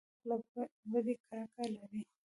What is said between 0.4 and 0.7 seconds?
له